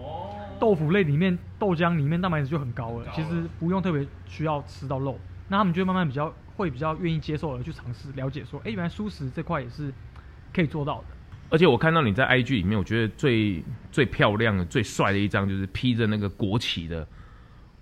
[0.59, 9.93] 豆腐类里面豆浆里面蛋白质就很高了，其实不用特别需要吃到肉。”那他们就会慢慢比较会比较愿意接受而去尝试了解，说：“哎、欸，原来素食这块也是
[10.53, 11.05] 可以做到的。”
[11.51, 17.07] 而且我看到你在 IG 里面，我觉得最最漂亮的、最帅的一张就是披着那个国旗的，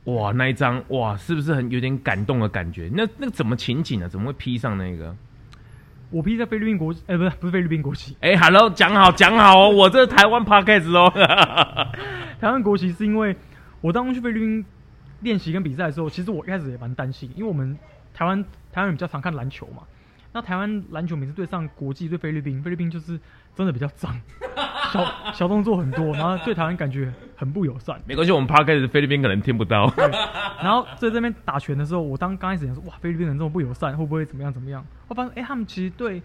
[0.04, 2.90] 哇，那一张哇，是不是很有点感动的感觉？
[2.92, 4.08] 那那个怎么情景呢、啊？
[4.08, 5.14] 怎么会披上那个？
[6.10, 8.14] 我披在菲律宾国，哎、欸，不是不是菲律宾国旗。
[8.20, 11.10] 哎、欸、，Hello，讲好讲好哦，我这是台湾 Podcast 哦。
[12.38, 13.34] 台湾国旗是因为
[13.80, 14.64] 我当初去菲律宾
[15.22, 17.78] 练习跟比赛的时候，其实我一开始也蛮担心，因为我们
[18.12, 19.82] 台湾台湾人比较常看篮球嘛。
[20.34, 23.20] 那台湾篮球每次对上国际对菲律宾，菲律宾就是
[23.54, 24.18] 真的比较脏，
[24.90, 28.00] 小小动作很多，然后对台湾感觉很不友善。
[28.06, 29.92] 没关系，我们 Podcast 菲律宾可能听不到。
[30.62, 34.82] 然后在这边打拳的时候，我当刚开始想说，哇，菲律宾人这么不友善，会不会怎么样怎么样？
[35.08, 36.22] 我发现，哎、欸，他们其实对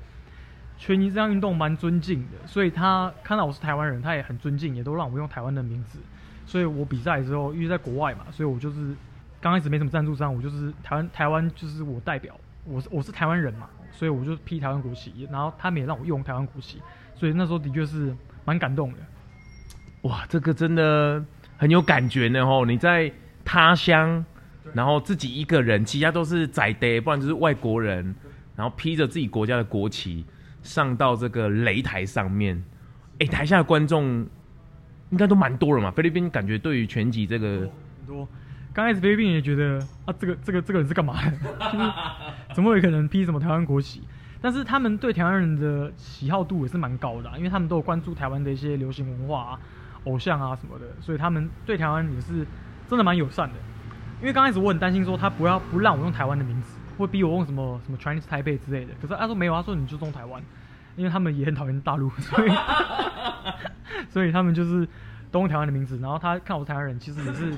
[0.78, 6.00] 拳击这项运动蛮尊敬的，所以他看到我是台湾人，他也很尊敬，也都让我用台湾的名字。
[6.48, 8.96] 所以我比赛的时候，因为在国外嘛，所以我就是
[9.40, 13.70] 刚开始没什么赞助商，我就是台湾台湾就是我代表，我是我是台湾人嘛。
[13.90, 16.80] 所以我就披台湾国旗，然后他们也让我用台湾国旗，
[17.16, 19.00] 所以那时候的确是蛮感动的。
[20.04, 21.24] 哇，这个真的
[21.58, 22.64] 很有感觉呢吼！
[22.64, 23.12] 你在
[23.44, 24.24] 他乡，
[24.72, 28.14] 然后自己一个人，其他都是仔爹，不然就是外国人，
[28.56, 30.24] 然后披着自己国家的国旗
[30.62, 32.64] 上到这个擂台上面。
[33.18, 34.28] 哎，台下的观众
[35.10, 35.92] 应该都蛮多了嘛？
[35.92, 38.28] 菲律宾感觉对于拳击这个很多。
[38.74, 41.94] 刚开始菲律宾也觉得啊，这个这个这个人是干嘛的？
[42.54, 44.04] 怎么会可能披什么台湾国旗？
[44.40, 49.60] 但是他们对台湾人的喜好度也是蛮高的，因为他们都有关注台湾的一些流行文化啊、
[50.04, 52.46] 偶像啊什么的，所以他们对台湾也是
[52.88, 53.56] 真的蛮友善的。
[54.22, 58.94] 因为刚开始我很担心说他不要不让我用台湾的名字，会逼我用什么什么 Chinese Taipei 之类的。
[59.02, 60.40] 可是他说没有，他说你就用台湾，
[60.98, 62.52] 因为他们也很讨厌大陆， 所以
[64.12, 64.86] 所以他们就是
[65.32, 65.98] 都用台湾的名字。
[66.00, 67.54] 然后他看我台湾人，其实也是。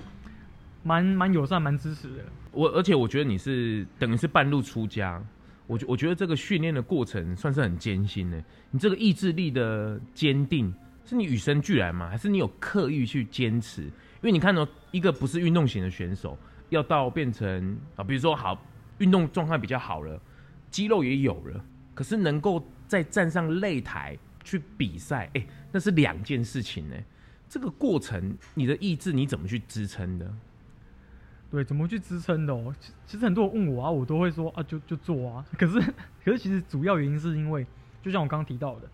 [0.82, 2.24] 蛮蛮友善，蛮支持的。
[2.54, 5.22] 我而且我觉得你是等于是半路出家，
[5.68, 8.42] 我觉我觉得这个训练的过程算是很艰辛的。
[8.72, 10.74] 你这个意志力的坚定，
[11.04, 12.08] 是你与生俱来吗？
[12.10, 13.82] 还是你有刻意去坚持？
[13.82, 16.38] 因为你看到一个不是运动型的选手，
[16.70, 18.58] 要到变成啊，比如说好
[19.00, 20.18] 运动状态比较好了，
[20.72, 21.62] 肌肉也有了，
[21.94, 26.96] 可是能够再站上擂台去比赛，哎、那是两件事情呢。
[27.48, 30.34] 这个过程，你的意志你怎么去支撑的？
[31.52, 32.74] 对，怎么去支撑的哦？
[33.06, 35.46] 其实很多人问我啊，我都会说啊，就就做啊。
[35.56, 35.80] 可是，
[36.26, 37.64] 可是其实主要原因是因为，
[38.02, 38.90] 就像我刚刚提到的，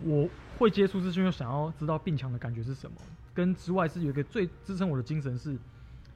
[0.00, 2.96] 我会接触是因为想要知道变强的感觉是什么。
[3.34, 5.50] 跟之外是有一个最支撑我的精神是，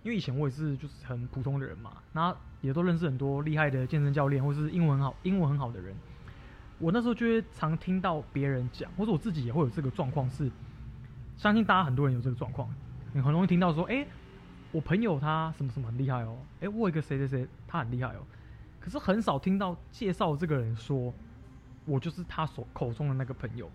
[0.05, 5.93] 因为以前我也是就是很普通的人嘛，那也都认识很多厉害的健身教练或是英文好、英文很好的人。
[6.79, 10.51] 我那时候就会常听到别人讲，或者我自己也会有这个状况，是
[11.37, 12.69] 相信大家很多人有这个状况，
[13.13, 14.07] 你很容易听到说，哎。
[14.71, 18.21] 我朋友他什么什么很厉害哦，诶，我一个谁谁谁他很厉害哦，
[18.79, 21.11] 可是很少听到介绍这个人说，
[21.87, 23.71] 我就是他所口中的那个朋友，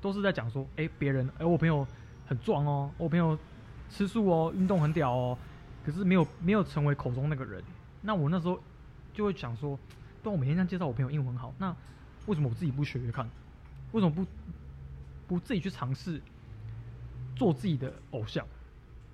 [0.00, 1.86] 都是在讲说，哎、别人，哎、我朋友
[2.26, 3.38] 很壮哦，我朋友
[3.88, 5.38] 吃素哦，运动很屌哦，
[5.86, 7.62] 可是没有没有成为口中那个人。
[8.02, 8.58] 那我那时候
[9.12, 9.78] 就会想说，
[10.20, 11.72] 当我每天这样介绍我朋友英文很好，那
[12.26, 13.28] 为什么我自己不学学看？
[13.92, 14.26] 为什么不
[15.26, 16.20] 不自己去尝试
[17.36, 18.46] 做自己的偶像？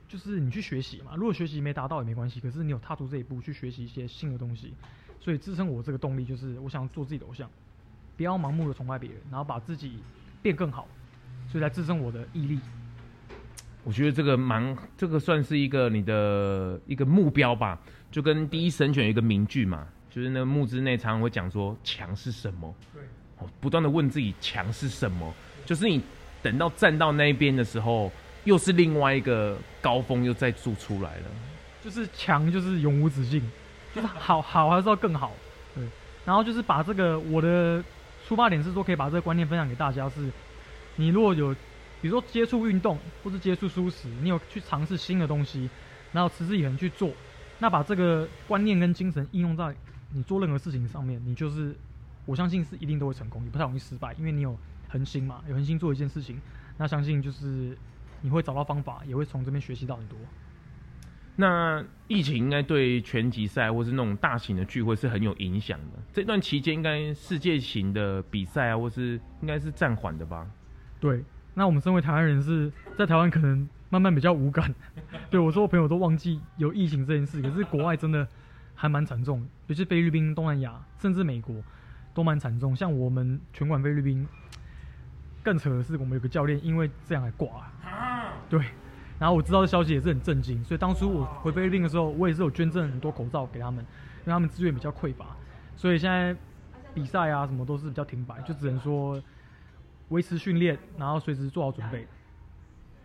[0.09, 4.75] 就是你去学习嘛，如果学习没达到也没关系，可是你有踏出这一步去学习一些新的东西，
[5.21, 7.49] 所以支撑我这个动力就是我想做自己的偶像，
[8.17, 10.01] 不要盲目的崇拜别人，然后把自己
[10.43, 10.89] 变更好，
[11.49, 12.59] 所以来支撑我的毅力。
[13.85, 22.75] 我觉得这个蛮，这个算是一个你的一个目标吧，就跟第一神选一个名句嘛，就是那个木之内常常会讲说强是什么？
[22.93, 23.03] 对，
[23.39, 25.33] 哦，不断的问自己强是什么，
[25.65, 26.03] 就是你
[26.43, 28.11] 等到站到那一边的时候。
[28.45, 31.25] 又是另外一个高峰，又再做出来了。
[31.85, 33.39] 就是强，就是永无止境，
[33.95, 35.35] 就是好好还是要更好。
[35.75, 35.85] 对，
[36.25, 37.85] 然后就是把这个我的
[38.27, 40.09] 出发点是说，可以把这个观念分享给大家。
[40.09, 40.31] 是，
[40.97, 41.55] 你如果有，
[42.01, 45.69] 比如说接触运动或是接触舒适，你有去尝试新的东西，
[46.11, 47.11] 然后持之以恒去做，
[47.59, 49.65] 那把这个观念跟精神应用在
[50.13, 51.75] 你做任何事情上面，你就是
[52.27, 54.57] 我相信是一定都会成功，也不太容易失败，因为你有
[54.89, 56.41] 恒心嘛，有恒心做一件事情，
[56.77, 57.77] 那相信就是。
[58.23, 60.19] 你会找到方法，也会从这边学习到很多。
[61.37, 65.99] 那疫情应该对拳击赛或是那种大型的聚会是很有影响的。
[66.13, 70.47] 这段期间，应该世界型的比赛啊，或是应该是暂缓的吧？
[71.01, 71.25] 对。
[71.55, 74.75] 那我们身为台湾人，是在台湾可能慢慢比较无感。
[75.31, 77.41] 对我说，我朋友都忘记有疫情这件事。
[77.41, 78.29] 可是国外真的
[78.81, 81.55] 还蛮惨重，尤其是菲律宾、东南亚，甚至美国
[82.15, 82.75] 都蛮惨重。
[82.75, 84.27] 像我们拳馆菲律宾。
[85.43, 88.33] 更扯的是，我们有个教练因为这样还挂了。
[88.51, 88.61] 对，
[89.19, 95.35] 然后我知道的消息也是很震惊，所以当初我回菲律宾的时候，我也是有捐赠很多口罩给他们，因为他们资源比较匮乏，
[95.77, 96.37] 所以现在
[96.93, 99.19] 比赛啊什么都是比较停摆，就只能说
[100.11, 102.07] 维持训练，然后随时做好准备。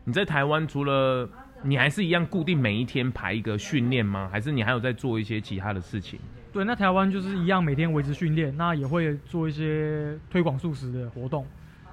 [0.04, 1.30] 你在台湾除了
[1.64, 4.30] 你还是一样固定每一天排一个训练吗？
[4.32, 6.20] 还是你还有在做一些其他的事情？
[6.54, 11.46] 对，那台湾就是一样每天维持训练，那也会做一些推广素食的活动。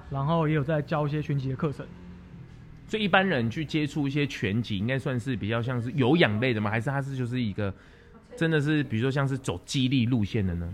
[0.09, 1.83] 然后也有在教一些拳击的课程，
[2.87, 6.69] 所以一般人去接触一些拳击，应该算是比较像是有氧类的吗？
[6.69, 7.73] 还是它是就是一个
[8.35, 10.71] 真的是比如说像是走激励路线的呢？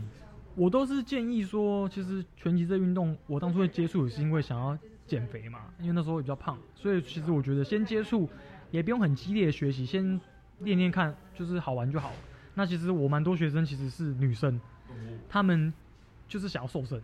[0.55, 8.27] 我都是建议说，其实拳击这运动，我当初会接触也是因为想要减肥嘛，因为那时候也比较胖，所以其实我觉得先接触
[8.71, 10.19] 也不用很激烈的学习，先
[10.59, 12.11] 练练看，就是好玩就好。
[12.55, 14.59] 那其实我蛮多学生其实是女生，
[15.29, 15.73] 她们
[16.27, 17.01] 就是想要瘦身，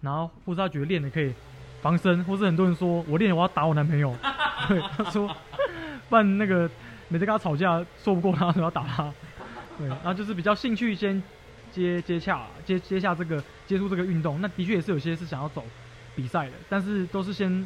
[0.00, 1.32] 然后或者她觉得练的可以。
[1.82, 4.12] 防身，或是很多人说我练我要打我男朋友，
[4.66, 5.28] 对，他说，
[6.08, 6.68] 不然那个
[7.06, 9.12] 每次跟他吵架说不过他，就要打他，
[9.78, 11.22] 对，然后就是比较兴趣先
[11.70, 15.62] 接接洽接接下这个接触这个运动，那的确也是有些是想要走
[16.16, 17.64] 比赛的，但是都是先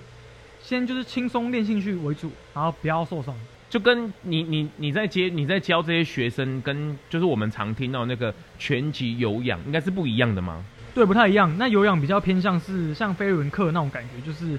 [0.63, 3.35] 先就是轻松练兴趣为主，然后不要受伤。
[3.69, 10.65] 就跟你你你在接你在教这些学生，跟就是我们常听到那个拳击有氧，应该是不一样的吗？
[10.93, 11.57] 对，不太一样。
[11.57, 14.59] 那有氧比较偏向是像飞轮课那种感觉，就是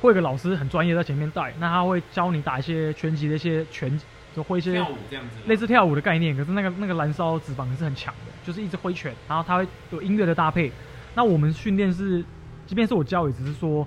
[0.00, 4.00] 会有个老师很专业在前面带，那他会教你打一些拳击的一些拳，
[4.36, 6.36] 就挥一些跳舞这样子，类似跳舞的概念。
[6.36, 10.70] 可是那个那个燃烧脂肪是很强的，就是一直挥拳，然后他会有音乐的搭配。
[11.16, 12.24] 那我们训练是，
[12.66, 13.84] 即便是我教，也只是说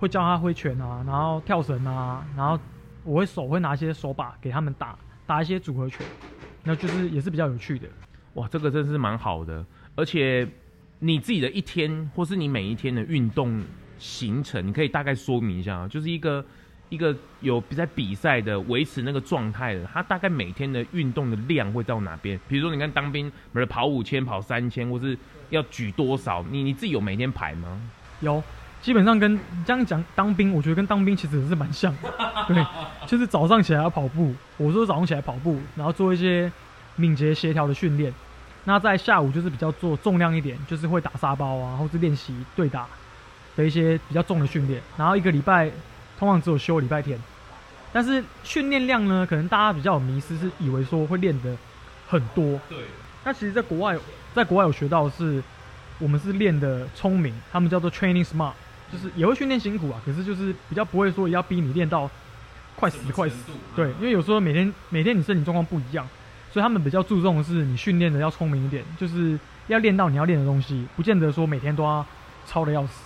[0.00, 2.58] 会教他挥拳啊，然后跳绳啊，然后
[3.04, 6.04] 我会手会拿一些手把给他们打打一些组合拳，
[6.64, 7.86] 那就是也是比较有趣的。
[8.34, 10.48] 哇，这个真是蛮好的，而且。
[11.02, 13.64] 你自己的一天，或是你每一天的运动
[13.98, 15.88] 行程，你可以大概说明一下啊。
[15.88, 16.44] 就是一个
[16.90, 22.38] 一个有在比赛的维持那个状态的，他大概每天的运动的量会到哪边？
[22.46, 25.16] 比如说，你看当兵，不是跑五千、跑三千，或是
[25.48, 26.44] 要举多少？
[26.50, 27.80] 你你自己有每天排吗？
[28.20, 28.42] 有，
[28.82, 32.10] 基本上跟这样讲当兵，我觉得跟当兵其实是蛮像的。
[32.48, 32.66] 对，
[33.06, 36.50] 就是早上起来要跑步，我说早上起来跑步，然后做一些
[36.96, 38.12] 敏捷协调的训练。
[38.64, 42.86] 那在下午就是比较做重量一点，就是会打沙包啊，或是练习对打
[43.56, 44.80] 的一些比较重的训练。
[44.96, 45.70] 然后一个礼拜
[46.18, 47.18] 通常只有休礼拜天，
[47.92, 51.56] 但是训练量呢，可能大家比较有迷失，是以为说会练的
[52.08, 52.60] 很多。
[52.68, 52.78] 对。
[53.22, 53.98] 那其实，在国外，
[54.34, 55.42] 在国外有学到的是，
[55.98, 58.52] 我们是练的聪明，他们叫做 training smart，
[58.92, 62.10] 就是也会训练辛苦啊，可是就是比较不会说要逼你练到
[62.76, 63.52] 快死快死。
[63.76, 66.08] 对，因为有时候每天每天你身体状况不一样。
[66.52, 72.04] 所以他们比较注重的是你训练的要聪明一点，就是要练到你要练的东西，不见得说每天都要
[72.44, 73.04] 操的要死。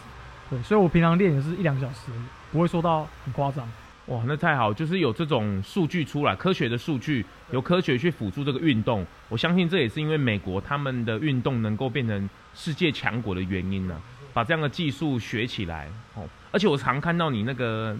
[0.48, 2.10] 对，所以我平常练也是一两个小时，
[2.50, 3.68] 不会说到很夸张。
[4.06, 9.04] 哇，那太好，就是有这种数据出来，科学的数据，由科学去辅助这个运动。
[9.28, 14.00] 我相信这也是因为美国他们的运动能够变成世界强国的原因呢、啊。
[14.34, 17.96] 把这样的技术学起来哦，而且我常看到你那个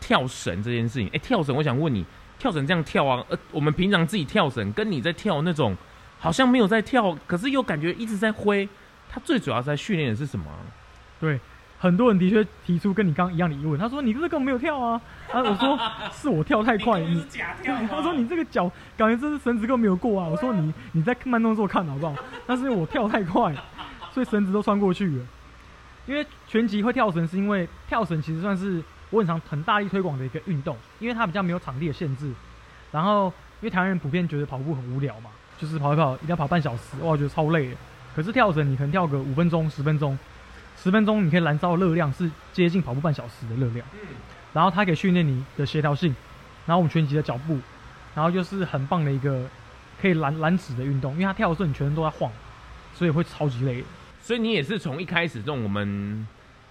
[0.00, 1.08] 跳绳这件事情。
[1.12, 2.04] 哎，跳绳，我想问你，
[2.38, 3.24] 跳绳这样跳啊？
[3.28, 5.76] 呃，我们平常自己跳绳，跟你在跳那种，
[6.18, 8.68] 好像没有在跳，可是又感觉一直在挥。
[9.08, 10.58] 它最主要在训练的是什么、啊？
[11.20, 11.38] 对。
[11.78, 14.98] 很多人的确提出跟你刚刚一样的疑问，他说：“你这个根本没有跳啊！”
[15.30, 15.78] 啊，我说
[16.10, 16.98] ：“是我跳太快。
[17.04, 17.76] ”你假跳。
[17.86, 23.54] 他说：“你这个脚感觉这是绳子根本没有过啊！”我说：“你你在慢动作看好不好？”但是我跳太快，
[24.10, 25.26] 所以绳子都穿过去了。
[26.06, 32.32] 因为拳击会跳绳，是因为跳绳其实算是我很常很大力推广的一个运动，因为它比较没有场地的限制。
[32.92, 33.26] 然后，
[33.60, 37.76] 因为台湾人普遍觉得跑步很无聊嘛，就是跑一跑一定要跑半小时，哇，觉得超累。
[38.14, 40.18] 可是跳绳你可能跳个五分钟、十分钟。
[40.78, 43.84] 十分钟你可以燃烧的热量是接近跑步半小时的热量，
[44.52, 46.14] 然后它可以训练你的协调性，
[46.66, 47.58] 然后我们拳击的脚步，
[48.14, 49.48] 然后就是很棒的一个
[50.00, 52.30] 可以燃燃脂的运动，因为它跳的时候你全身都在晃，
[52.94, 53.82] 所以会超级累。
[54.26, 56.26] 所以你也是从一开始这种我们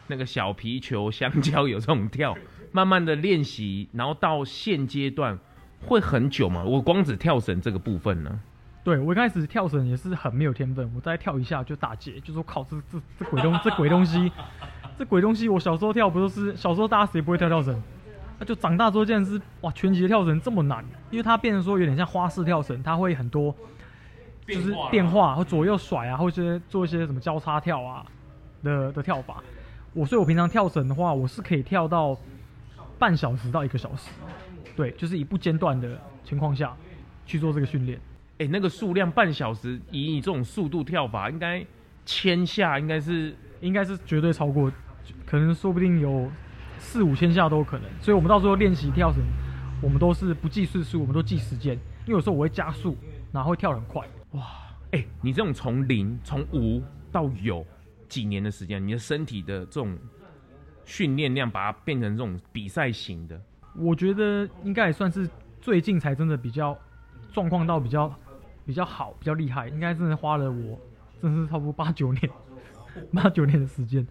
[0.08, 2.36] 那个小皮球、香蕉有这种跳，
[2.74, 5.40] 慢慢的练习，然后到现阶段
[5.80, 6.66] 会很久吗？
[6.66, 8.42] 我光只跳绳这个部分呢？
[8.84, 14.30] 对，我一开始跳绳也是很没有天分，我再跳一下就打结，就说靠，这这这鬼东这鬼东西，
[15.00, 17.82] 这鬼东西， 我小时候跳不都是小时候大家谁不会跳跳绳？
[18.38, 23.56] 那、啊、就长大之后竟然是哇，拳击的跳绳这么难，因为它变成说有点像花式跳绳，它会很多
[24.48, 28.06] 就是变化，或左右甩啊，或者做一些什么交叉跳啊
[28.64, 29.44] 的的跳法。
[29.94, 32.18] 我所以，我平常跳绳的话，我是可以跳到
[33.00, 34.10] 半小时到一个小时，
[34.76, 36.76] 对，就是以不间断的情况下
[37.26, 37.98] 去做这个训练。
[38.38, 41.66] 哎、欸，那个数量半小时，以你这种速度跳法，应该
[42.06, 44.70] 千下应该是应该是绝对超过，
[45.26, 46.30] 可能说不定有
[46.78, 47.90] 四五千下都有可能。
[48.02, 49.22] 所以我们到时候练习跳绳，
[49.82, 51.74] 我们都是不计次数，我们都计时间，
[52.06, 52.98] 因为有时候我会加速，
[53.32, 54.06] 然后会跳很快。
[54.36, 54.42] 哇，
[54.92, 57.66] 哎、欸，你这种从零从无到有
[58.08, 59.98] 几年的时间，你的身体的这种
[60.86, 63.42] 训练量，把它变成这种比赛型的，
[63.76, 66.78] 我觉得应该也算是最近才真的比较
[67.34, 68.14] 状况到比较。
[68.68, 70.80] 比较好，比较厉害，应该真的花了我，
[71.22, 72.30] 真是差不多八九年，
[73.14, 74.02] 八九年的时间。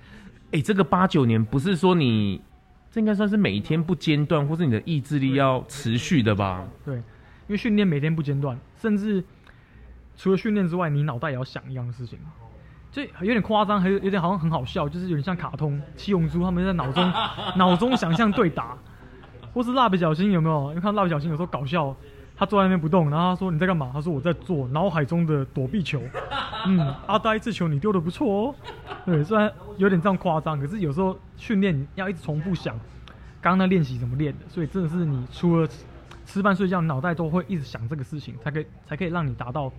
[0.53, 2.41] 哎、欸，这个八九年不是说你，
[2.89, 6.65] 这应该算是每一天不间断，或是你的意志力要持续的吧？
[6.85, 7.03] 对，因
[7.49, 9.25] 为训练每天不间断，甚至
[10.17, 12.19] 除了训练之外，你脑袋也要想一样的事情，
[12.91, 17.13] 就有点夸张，还有有点好像很好笑，就是有点像卡通七龙珠他们在脑中
[17.57, 18.77] 脑中想象对打，
[19.53, 20.69] 或是蜡笔小新有没有？
[20.71, 21.95] 因为看蜡笔小新有时候搞笑。
[22.37, 26.03] 他坐在那边不动，然后他说：“你在干嘛？”他说：“我在做脑海中的躲避球。”
[26.67, 28.55] 嗯，阿呆这球你丢的不错哦。
[29.07, 32.75] 对，虽然有点这样夸张，可是有时候训练要一直重复想
[33.41, 35.69] 刚刚那练习怎么练的，所以真的是你除了
[36.27, 39.73] 吃饭睡觉，脑袋都会一直想这个事情，才可以才可以让你达到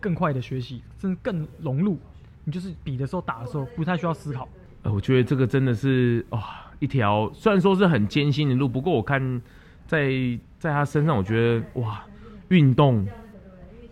[0.00, 1.98] 更快的学习，甚至更融入。
[2.44, 4.48] 你就是比的时候、打的时候不太需要思考。
[4.82, 6.42] 呃，我觉得这个真的是哇，
[6.78, 9.40] 一条虽然说是很艰辛的路，不过我看。
[9.88, 10.10] 在
[10.58, 12.04] 在他身上，我觉得哇，
[12.48, 13.08] 运动、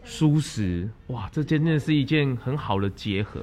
[0.04, 3.40] 舒适，哇，这真的是一件很好的结合。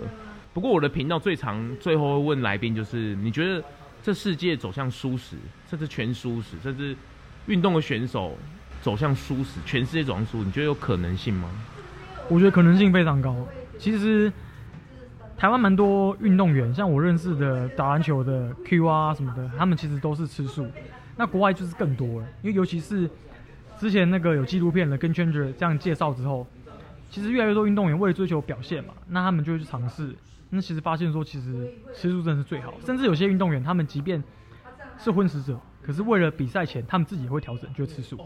[0.54, 3.64] 不过我的频道最常最后会问来宾，就是你觉得
[4.04, 5.36] 这世界走向舒适，
[5.68, 6.96] 甚至全舒适，甚至
[7.48, 8.38] 运动的选手
[8.84, 11.50] 走向舒适，全世界走向舒适，你觉得有可能性吗？
[12.30, 13.36] 我觉得可能性非常高。
[13.78, 14.32] 其实
[15.38, 20.66] 台湾蛮多运动员，像我认识的打篮球的 Q 啊什么的，他们其实都是吃素。
[21.16, 23.10] 那国外就是更多了，因为尤其是
[23.78, 26.48] 之前那个有纪录片的跟 Changer 这样介绍之后，
[27.10, 30.16] 其实越来越多运动员为了追求表现嘛，那他们就会去尝试。
[30.50, 32.74] 那其实发现说，其实吃素真的是最好。
[32.86, 34.24] 甚至有些运动员，他们即便
[34.98, 38.18] 是荤食者，可是为了比赛前，他们自己也会调整，就会吃素。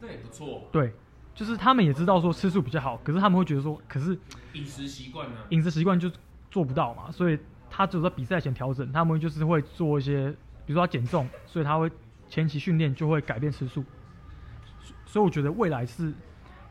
[0.00, 0.62] 这也不错。
[0.72, 0.92] 对，
[1.34, 4.18] 就是他们也知道说吃素比较好，可是他们会觉得说，可是
[4.54, 5.36] 饮食习惯呢？
[5.50, 6.10] 饮食习惯就
[6.50, 7.38] 做不到嘛，所以
[7.70, 10.30] 他只有在比赛前调整，他们就是会做一些，
[10.66, 11.90] 比如说他减重，所以他会。
[12.28, 13.84] 前期训练就会改变吃素，
[15.04, 16.10] 所以我觉得未来是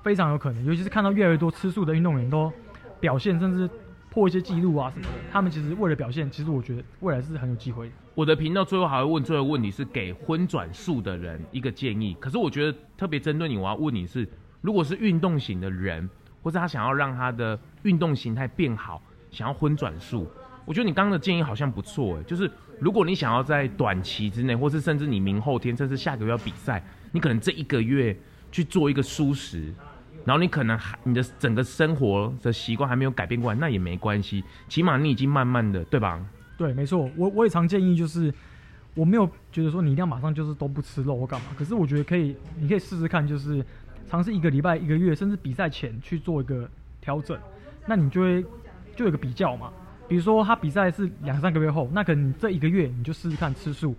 [0.02, 2.52] 非常有可能，尤其是看到越来越多吃素的运动员都
[3.00, 3.70] 表现，甚至
[4.10, 5.12] 破一些记录啊什么的。
[5.32, 7.92] 他们其实为了表现，其实我觉得未来是很有机会。
[8.16, 14.28] 我的频道最后还会问最后问题是给荤转素的人一个建议，可是我觉得特别针对你，我要问你是，
[14.62, 16.10] 如果是运动型的人，
[16.42, 20.28] 或者他想要让他的运动形态变好，想要荤转素。
[20.64, 22.50] 我觉得你刚刚的建议好像不错诶，就是
[22.80, 28.16] 如果你想要在短期之内，或是甚至你明后天，甚至下个月要比赛，你可能这一个月
[28.52, 29.74] 去做一个蔬食，
[30.24, 36.24] 然后你可能还你的整个生活的习惯还没有改变过来，那也没关系，起码你已经慢慢的，对吧？
[36.56, 38.32] 对，没错，我我也常建议就是，
[38.94, 43.66] 我没有觉得说你一定要马上就是都不吃肉或干嘛，可是我觉得可以，你可以试试看，就是
[44.08, 47.40] 尝试一个礼拜、一个月，甚至比赛前去做一个调整，
[47.86, 48.46] 那你就会
[48.96, 49.72] 就有个比较嘛。
[50.08, 53.96] 比如说他比赛是两三个月后，那可能这一个月你就试试看吃素，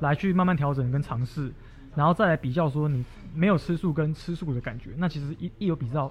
[0.00, 1.50] 来去慢慢调整跟尝试，
[1.96, 4.90] 然后再来比较说你没有吃素跟吃素的感觉。
[4.96, 6.08] 那其实一一有比较，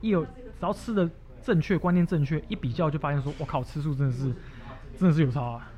[0.00, 0.30] 一有只
[0.62, 1.10] 要吃的
[1.42, 4.32] 正确、观念正确，一比较就发现说，我靠，吃素真的是
[4.98, 5.70] 真的是有差啊。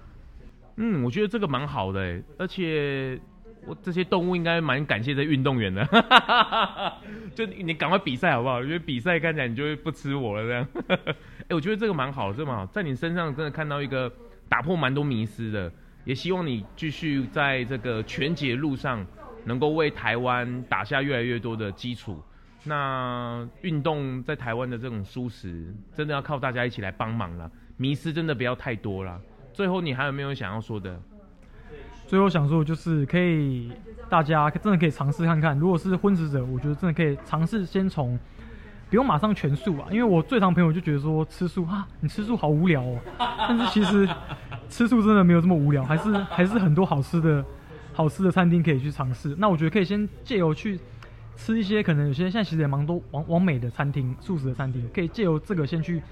[0.77, 3.19] 嗯，我觉得这个蛮好的，而且
[3.67, 5.87] 我这些动物应该蛮感谢这运动员的，
[7.35, 8.63] 就你赶快比赛好不好？
[8.63, 10.69] 因为比赛看起来你就会不吃我了这样。
[11.49, 14.11] 哎，我觉得这个蛮好的，这蛮好，在你身上真的看到一个
[14.49, 15.71] 打破蛮多迷思的，
[16.05, 19.07] 也希望你继续在这个全解路上
[19.45, 22.23] 能够为台湾打下越来越多的基础。
[22.65, 29.21] 那运动在台湾的这种蔬食，真的要靠大家一起来帮忙了，迷思真的不要太多了。
[29.53, 31.01] 最后，你还有没有想要说的？
[32.09, 33.71] 最后想说的就是，可以
[34.09, 35.57] 大家真的可以尝试看看。
[35.59, 38.19] 如果是荤食者，我觉得真的可以尝试先从
[38.89, 42.99] 不用马上全素啊，因为我最常朋友就觉得说吃素啊，你吃素好无聊哦。
[43.19, 44.09] 但是其实
[44.71, 47.45] 吃素真的没有这么无聊，还是还是很多好吃的
[47.93, 49.37] 好吃的餐厅可以去尝试。
[49.37, 50.81] 那我觉得可以先借由去
[51.37, 56.03] 吃一些可能有些现在其实也蛮多往往美的餐厅，素食的餐厅，可以借由这个先去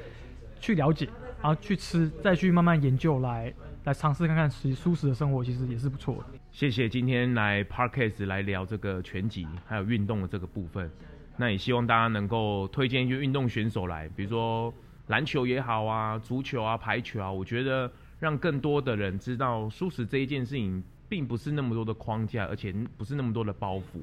[0.61, 1.09] 去了解。
[1.43, 3.53] 然后去吃，再去慢慢研究来，
[3.87, 6.25] 来尝试看看，其实蔬食的生活其实也是不错的。
[6.51, 10.91] 谢谢今天来 Podcast 来聊这个拳击还有运动的这个部分。
[11.37, 14.75] 那也希望大家能够推荐一些运动选手来，比如说
[15.07, 17.31] 篮球也好啊，足球啊，排球啊。
[17.31, 24.03] 我觉得让更多的人知道蔬食这一件事情，并不是那么多的框架，而且不是那么多的包袱。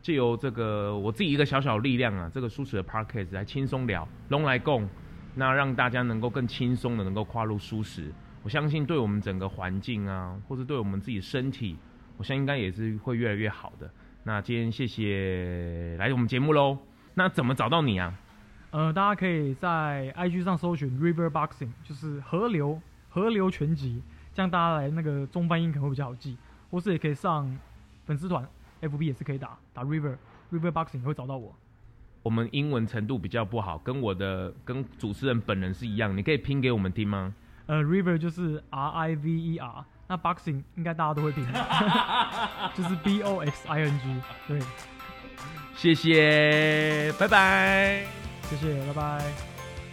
[0.00, 4.88] 借由这个我自己一个小小力量啊，这个蔬食的 Podcast 来轻松聊，龙来共。
[5.34, 8.10] 那让大家能够更轻松的能够跨入蔬食，
[8.42, 11.76] 我相信对我们整个环境啊，或者对我们自己身体，
[12.16, 13.90] 我相信应该也是会越来越好的。
[14.24, 16.78] 那今天谢谢来我们节目喽。
[17.14, 18.14] 那怎么找到你啊？
[18.70, 26.36] 呃，大家可以在 IG 上搜寻 River Boxing，就是河流河流拳击，这样大家来那个中翻音可能会比较好记。
[26.70, 27.58] 或是也可以上
[28.06, 28.46] 粉丝团
[28.80, 30.16] FB 也是可以打打 River
[30.52, 31.52] River Boxing 会找到我。
[32.22, 37.34] 我们英文程度比较不好，跟我的跟主持人本人是一样，你可以拼给我们听吗？
[37.70, 41.46] 呃，River 就是 R I V E R，那 Boxing 应该大家都会拼，
[42.74, 44.20] 就是 B O X I N G。
[44.48, 44.60] 对，
[45.76, 48.04] 谢谢，拜拜，
[48.48, 49.24] 谢谢，拜拜。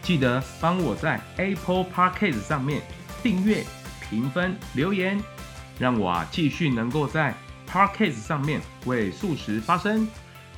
[0.02, 2.82] 记得帮我在 Apple Podcast 上面
[3.22, 3.64] 订阅、
[4.10, 5.24] 评分、留言，
[5.78, 7.32] 让我啊继续能够在
[7.70, 10.08] Podcast 上面为素食发声。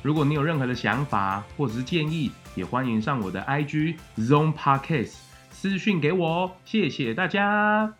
[0.02, 5.16] 如果你有任何的想法或者是建议，也欢迎上我的 IG Zone Podcast
[5.60, 7.99] 私讯给我哦，谢谢大家。